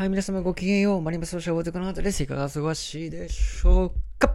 [0.00, 1.02] はい、皆様ごきげんよう。
[1.02, 2.22] マリンバスのシャボテクの後です。
[2.22, 4.34] いかがお過ごしでしょうか？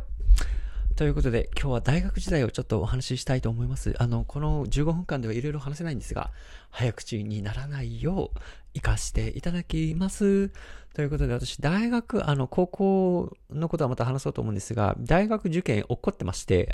[0.96, 3.96] ということで、今日は大学時代をちょっとお話ししたいと思います。
[3.98, 6.30] あの、この15分間ではいろいろ話せないんですが、
[6.70, 8.40] 早口にならないよう、
[8.76, 10.52] 活かしていただきます。
[10.94, 16.72] ということで、私、大学、あの、高校のことはまた話そうと思うんですが、大学受験起こってまして、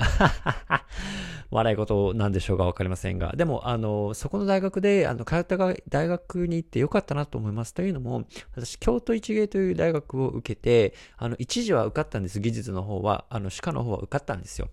[1.52, 5.58] 笑い事なんでしょうかわかりませんが、でも、あの、そこの大学で、あの、通った
[5.90, 7.74] 大学に行ってよかったなと思います。
[7.74, 8.24] というのも、
[8.56, 12.40] 私、京都一芸という大学を受けて、あの、一時は受かったんです。
[12.40, 14.70] 技術の方は、あの、歯科の方は受かったんですよ。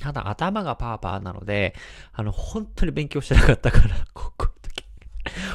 [0.00, 1.74] ただ、頭がパーパーなので、
[2.12, 4.48] あの、本当に勉強してなかったから、 ここ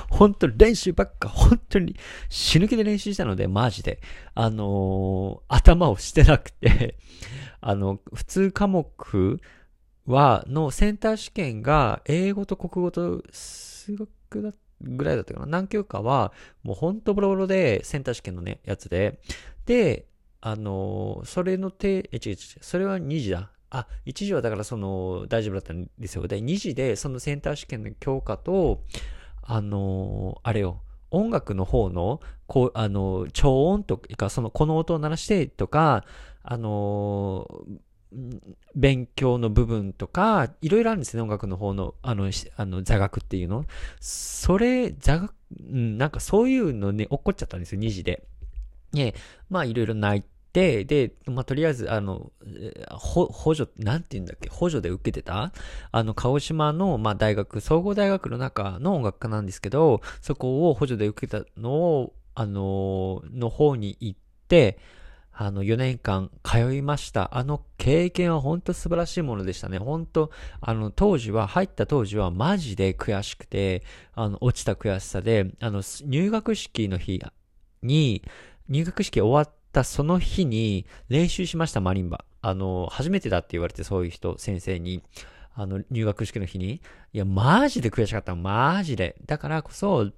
[0.09, 1.95] 本当に練習ばっか、本当に
[2.29, 4.01] 死ぬ気で練習したので、マジで。
[4.35, 6.97] あのー、頭をしてなくて
[7.61, 9.39] あの、普通科目
[10.11, 15.45] は、のセンター試験が、英語と国語と数学だぐらいだったかな。
[15.45, 16.33] 何教科は、
[16.63, 19.19] もうほんとボロボロで、センター試験のね、やつで。
[19.65, 20.07] で、
[20.41, 23.51] あのー、それの手、え、違う違う、それは2時だ。
[23.69, 26.27] あ、1時はだからその、大丈夫だったんですよ。
[26.27, 28.83] で、2時で、そのセンター試験の教科と、
[29.43, 36.05] あのー、あれよ、音楽の方の、こう、あの、超音とか、その、この音を鳴らしてとか、
[36.43, 37.77] あのー、
[38.75, 43.65] 勉強の部分とか、いろいろあるんですね、音楽の方の、あの、あの座学っていうの。
[43.99, 48.23] それ、座学、なんかそういうのね、起こっちゃったんですよ、2時で。
[48.93, 49.13] ね、
[49.49, 50.23] まあいろいろ泣い
[50.53, 52.31] で、で、まあ、とりあえず、あの、
[52.97, 55.53] 補助、なんて言うんだっけ、補助で受けてた
[55.91, 64.77] あの、鹿児島の、まあ、大学、総合大学の中の音楽科なんですけど、そこを補助で受けたのを、あの、の方に行って、
[65.43, 67.35] あの、4年間通いました。
[67.35, 69.79] あの経験は本当素晴らしいものでしたね。
[69.79, 70.29] 本当
[70.59, 73.81] あの、当時は、入った当時はマジで悔しくて、
[74.13, 77.19] あの、落ちた悔しさで、あの、入学式の日
[77.81, 78.21] に、
[78.69, 82.23] 入学式終わっ、たその日に練習しました、マリンバ。
[82.41, 85.01] あの、初めてだって言われて、そういう人、先生に。
[85.55, 86.81] あの、入学式の日に。
[87.13, 88.35] いや、マジで悔しかった。
[88.35, 89.15] マジで。
[89.25, 90.11] だからこそ、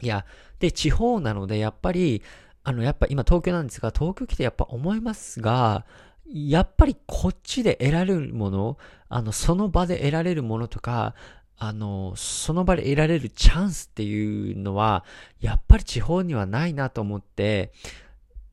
[0.00, 0.26] いや、
[0.58, 2.22] で、地方なので、やっぱり、
[2.68, 5.86] あの、やっぱ今東京なんですが、東京来てやっぱ思いますが、
[6.30, 8.76] やっぱりこっちで得られるもの、
[9.08, 11.14] あの、その場で得られるものとか、
[11.56, 15.06] あの、その場で得られるチャンスっていうのは、
[15.40, 17.72] やっぱり地方にはないなと思って、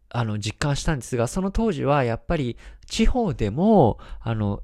[0.08, 2.56] あの、実感したんですが、その当時はやっぱり
[2.86, 4.64] 地方でも、あの、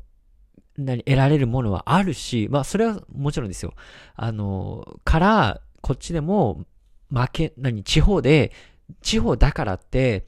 [0.77, 3.73] 何、得られるものはあるし、まあ、それはもちろんですよ。
[4.15, 6.63] あの、から、こっちでも、
[7.11, 8.53] 負け、何、地方で、
[9.01, 10.25] 地方だからって、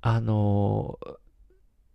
[0.00, 0.98] あの、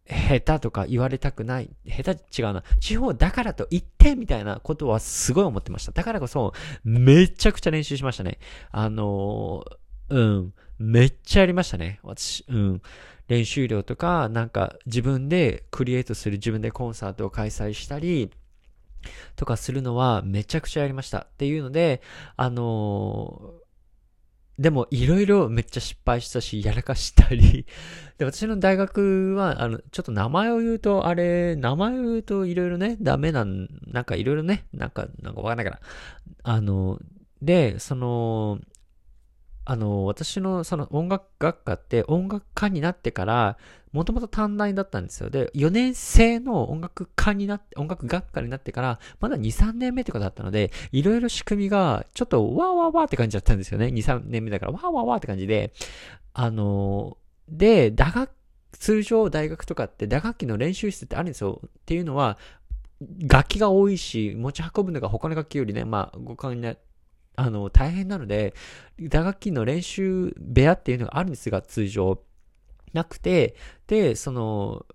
[0.10, 1.70] 下手とか言われたくない。
[1.86, 2.64] 下手違うな。
[2.80, 5.92] 地方だからと言ってみたいなことはすごい思ってました。
[5.92, 6.54] だからこそ、
[6.84, 8.40] めちゃくちゃ練習しましたね。
[8.72, 9.66] あの、
[10.10, 10.54] うん。
[10.80, 12.00] めっちゃやりましたね。
[12.04, 12.82] 私、うん。
[13.28, 18.32] 練習量とか、なんか自分でクリエイトする自分でコンサートを開催したり、
[19.36, 21.20] とかするのはめちゃくちゃやりました。
[21.20, 22.02] っていうので、
[22.36, 23.67] あのー、
[24.60, 27.68] でもいろいろめっちゃ失敗したし、やらかしたり
[28.18, 35.80] で、私の大学は、あの、ちょっと名前を言うと、あれ、名前を言うといろいろね、ダメなん、なんかいろいろね、なんか、なんかわかんないから。
[36.44, 37.00] あの、
[37.42, 38.60] で、その、
[39.70, 43.58] あの、私のその音楽学科って音楽科になってから、
[43.92, 45.30] もともと短大だったんですよ。
[45.30, 53.88] で、4年生の音楽科になって、音楽学科になってから、まだ2、3年目ってことだったので、いろいろ仕組みが、ちょっとわーわーわーって感じだったんですよね。
[53.88, 55.74] 2、3年目だから、わーわーわーって感じで、
[56.34, 57.18] あの、
[57.50, 58.32] で、打楽、
[58.72, 61.60] 通常大学とかって打楽器の練習室ってあるんですよ。
[61.66, 62.38] っていうのは、
[63.28, 66.87] 楽器が多いし、持ち運ぶのが他の楽器よりね、まあ、ご勘になって
[67.38, 68.54] あの、大変なので、
[69.00, 72.22] 打楽器の練習部屋っていうのがあるんですが、通常。
[72.94, 73.56] なくて、
[73.86, 74.86] で、その、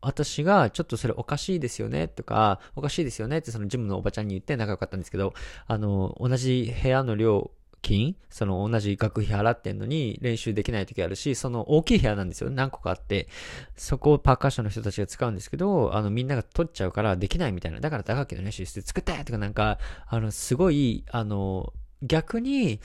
[0.00, 5.34] 私がちょっとそれおかしいですよねとか、おかしいですよねってそのジムのおばちゃんに言って仲良かったんですけど、
[5.66, 7.50] あの、同じ部屋の料
[7.82, 12.50] 金、その同じ学費払ってんのに練習できない時あるし、その大きい部屋なんですよ。
[12.50, 13.28] 何個かあって。
[13.76, 17.80] そこをパーカッションの人たちが使うんですけど、あのみんなが取っちゃうからできないみたいな。
[17.80, 21.72] だから打楽器の練習室作ってとかなんか、あの、すごい、あの、
[22.02, 22.80] 逆に、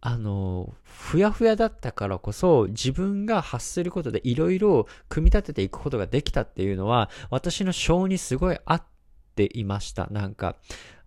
[0.00, 8.82] あの、ふやふやだったからこそ自分が発することでいろいろ組み立てていくことができたっていうのは私の性にすごい合っ
[9.34, 10.06] ていました。
[10.10, 10.56] なんか、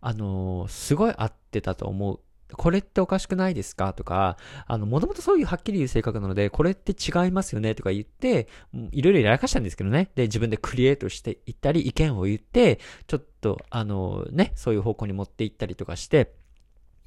[0.02, 2.20] あの、すごい合ってたと思う。
[2.54, 3.92] これっておかしくないですか？
[3.92, 7.76] とか、あの、もともとそういうはっきり言う性格なので、これって違いますよね？
[7.76, 8.48] とか言って、
[8.92, 10.12] いろいろやらかしたんですけどね。
[10.16, 16.36] で、自分でクリエイトしていったり、意見を言って、ちょっと、あの、ね、そういう方向に持っていったりとかして、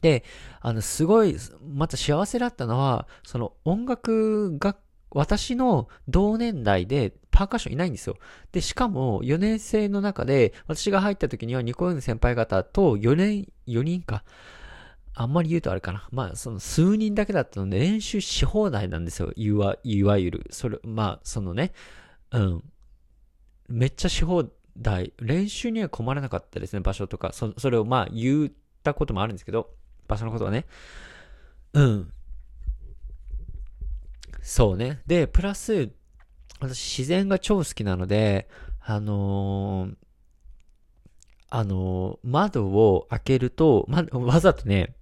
[0.01, 0.25] で、
[0.61, 1.37] あの、すごい、
[1.69, 4.77] また幸せだったのは、その音楽が、
[5.13, 8.17] 私の同年代でパーカッションいないんですよ。
[8.53, 14.25] で、しかも4年生の中で、私が入った時にはニコヨン先輩方と4年、4人か。
[15.15, 16.09] あんまり言うとあれかな。
[16.13, 19.33] まあ、その数人だけだったので練習し放題なんですよ。
[19.35, 20.47] いわ、いわゆる。
[20.51, 21.73] それ、まあ、そのね、
[22.31, 22.65] うん。
[23.69, 25.13] めっちゃし放題。
[25.19, 27.33] 練習には困らなかったですね、場所とか。
[27.33, 28.51] そ、それをまあ言っ
[28.83, 29.71] たこともあるんですけど。
[30.11, 30.67] 場所のことはね。
[31.73, 32.13] うん。
[34.43, 35.01] そうね。
[35.07, 35.91] で、プラス、
[36.61, 38.49] 私自然が超好きなので、
[38.81, 39.95] あのー、
[41.51, 44.97] あの、窓を開けると、ま、わざとね、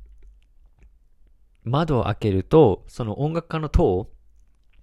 [1.65, 4.11] 窓を開けると、その音楽家の塔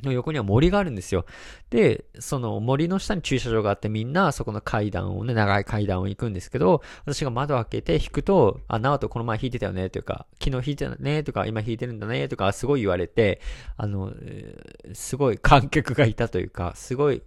[0.03, 1.25] の横には森があるんですよ。
[1.69, 13.41] で、その森の下に駐車場があってみんなそこの階段をね、長い階段を行くんですけど、私が窓を開けて弾くと、あ、ナオトこの前弾いてたよねというか、昨日弾いてたねとか、今弾いてるんだねとか、すごい言われて、
[13.77, 14.13] あの、
[14.93, 17.23] すごい観客がいたというか、すごい、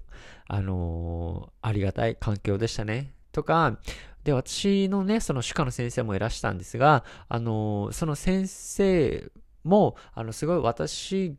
[0.47, 3.13] あのー、ありがたい環境でしたね。
[3.33, 3.79] とか、
[4.25, 9.31] で、私のね、その歯科の先生もいらしたんですが、あのー、その先生
[9.65, 11.37] も、あの、すごい私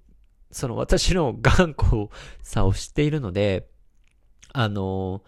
[0.51, 2.07] その私の頑固
[2.41, 3.67] さを知っているので、
[4.51, 5.23] あの、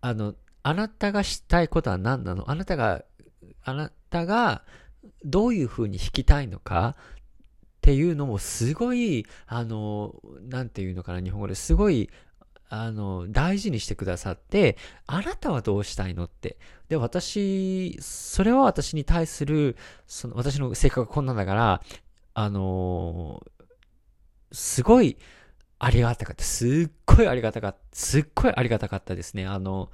[0.00, 2.50] あの、あなたがしたいことは何なの？
[2.50, 3.04] あなたが、
[3.64, 4.64] あなたが
[5.24, 6.96] どういう風に弾きたいのか？
[6.98, 11.54] っていうのもすごい、あの、なんていうのかな、日本語で。
[11.54, 12.10] すごい、
[12.68, 14.76] あの、大事にしてくださって、
[15.06, 16.58] あなたはどうしたいのって。
[16.88, 19.76] で、私、それは私に対する、
[20.06, 21.82] その、私の性格がこんなんだから、
[22.34, 23.42] あの、
[24.52, 25.16] すごい
[25.78, 26.44] ありがたかった。
[26.44, 27.78] すっごいありがたかった。
[27.92, 29.46] すっごいありがたかったですね。
[29.46, 29.90] あの、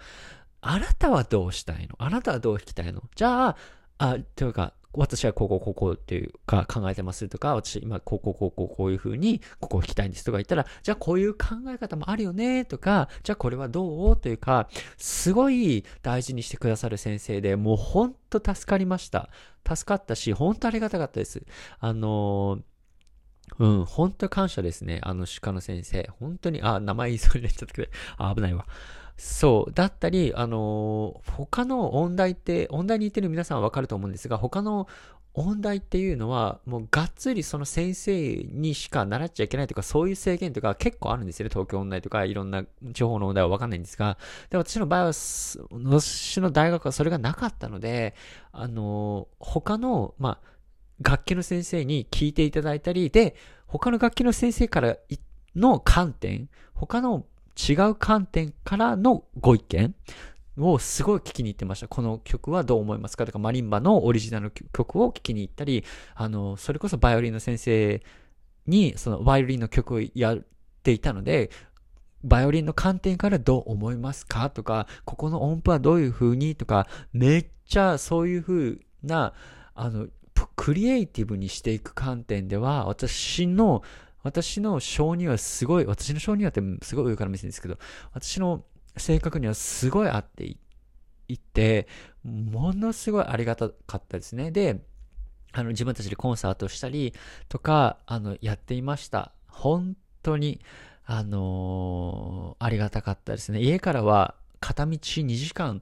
[0.60, 1.96] あなたはどうしたいの？
[1.98, 3.02] あなたはどう弾きたいの？
[3.14, 3.56] じゃあ、
[3.98, 19.28] あ、というか、私はここここっていうか考えてますとか、私今こうこここうこういう風にここを弾きたいんですとか言ったら、じゃあこういう考え方もあるよねとか、じゃあこれはどうというか、すごい大事にしてくださる先生で、もうほんと助かりました。
[19.68, 21.42] 助かったし、ほんとありがたかったです。
[21.80, 22.62] あのー
[23.58, 25.00] うん、本当感謝ですね。
[25.02, 26.08] あの歯科の先生。
[26.18, 27.88] 本当に、あ、名前言いそうになっちゃったけど、
[28.34, 28.66] 危ないわ。
[29.16, 29.72] そう。
[29.72, 34.88] だったり、あのー、他の音大って、音大に行ってる皆さんはわかると思うんですが、他の
[35.34, 41.50] 音大っていうのは、もうがっつりその先生にしか習っちゃいけないとか、そういう制限とか結構あるんですよね。
[41.52, 44.16] 東京音大とか、いろんな地方の音大はわかんないんですが。
[44.50, 48.14] で、私の場合は、私の大学はそれがなかったので、
[48.52, 50.53] あのー、他の、まあ、
[51.04, 53.36] 楽器の先生に聞いていただいたり、で、
[53.66, 54.96] 他の楽器の先生から
[55.54, 57.26] の観点、他の
[57.68, 59.94] 違う観点からのご意見
[60.56, 61.88] をすごい聞きに行ってました。
[61.88, 63.26] この曲はどう思いますか？
[63.26, 65.84] とか、マリンバのオリジナル曲を聞きに行ったり、
[66.14, 68.02] あの、それこそバイオリンの先生
[68.66, 70.38] に、そのバイオリンの曲をやっ
[70.82, 71.50] ていたので、
[72.22, 74.48] バイオリンの観点からどう思いますか？
[74.50, 76.56] とか、ここの音符はどういう風に？
[76.56, 79.34] とか、めっちゃそういう風な、
[79.74, 80.06] あの、
[80.56, 83.82] クリエイティブにしていく観点では、私の、
[84.22, 87.78] 私の性にはすごい、私の性にはってすごい上から見せるんですけど、
[88.12, 88.64] 私の
[88.96, 91.88] 性格にはすごい合っていって、
[92.24, 94.50] ものすごいありがたかったですね。
[94.50, 94.80] で、
[95.52, 97.14] あの、自分たちでコンサートしたり
[97.48, 99.32] とか、あの、やっていました。
[99.46, 100.60] 本当に、
[101.06, 103.60] あのー、ありがたかったですね。
[103.60, 105.80] 家からは片道2時間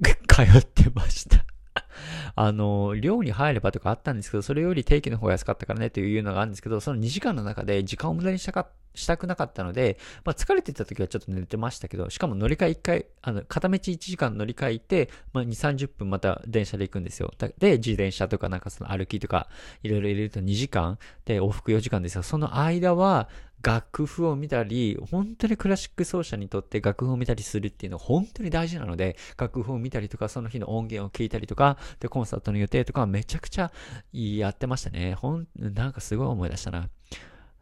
[0.28, 1.44] 通ってました
[2.34, 17.32] あの、寮に入ればとかあったんですけど、それより定期の方が安かったからねというのがあるんですけど、その2時間の中で時間を無駄にしたか、したくなかったので、まあ疲れてた時はちょっと寝てましたけど、しかも乗り換え1回、あの、片道1時間乗り換えて、まあ2、30分また電車で行くんですよ。
[17.58, 19.48] で、自転車とかなんかその歩きとか、
[19.82, 22.22] いろいろ入れると2時間で往復4時間ですよ。
[22.22, 23.28] その間は、
[23.62, 33.72] 楽譜を見たり、本当にクラシック奏者にとって楽譜を見たりするっていうのは本当に大事なので、楽譜を見たりとか、その日の音源を聞いたりとか、で、コンサートの予定とかめちゃくちゃ
[34.12, 35.14] やってましたね。
[35.14, 36.88] ほん、なんかすごい思い出したな。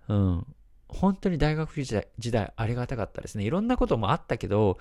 [0.08, 0.46] うん。
[0.88, 3.44] 本当に大学時代時代ありがたかったですね。
[3.44, 4.78] いろんなこともあったけど、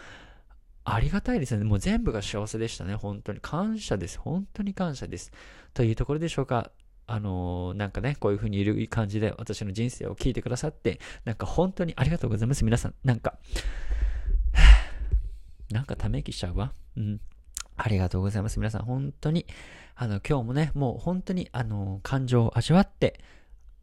[0.84, 1.64] ありがたいですね。
[1.66, 2.96] もう全部が幸せでしたね。
[2.96, 4.18] 本当に感謝です。
[4.18, 5.32] 本当に感謝です。
[5.74, 6.72] というところでしょうか。
[7.10, 12.64] あのー、なんかね、こういう風にいる感じで私の人生を聞いてくださって、なんか本当にありがとうございます。
[12.64, 13.40] 皆さん、なんか、
[15.72, 16.72] なんかため息しちゃうわ。
[16.96, 17.20] うん。
[17.78, 18.60] ありがとうございます。
[18.60, 19.48] 皆さん、本当に、
[19.96, 23.20] あの、今日もね、もう本当に、あの、感情を味わって、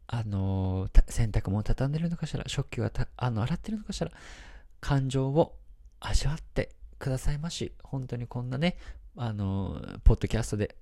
[0.07, 4.09] あの、洗濯も畳んでるのかしら、食器はあの、洗ってるのかしら、
[4.79, 5.57] 感情を
[5.99, 7.73] 味わってくださいまし。
[7.83, 8.77] 本当にこんなね、
[9.17, 10.77] あの、ポッドキャストで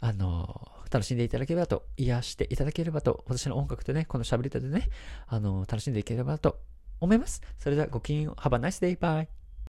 [0.00, 4.88] あの、楽しんでいただければと、癒していただければと、私の音楽とね、この喋り方でね、
[5.26, 6.60] あの、楽しんでいければと
[7.00, 7.42] 思います。
[7.58, 8.40] それではごきげんよう。
[8.40, 8.98] Have a nice day.
[8.98, 9.39] Bye.